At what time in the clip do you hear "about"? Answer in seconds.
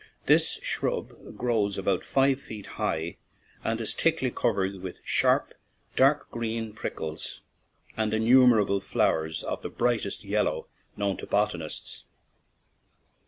1.77-2.03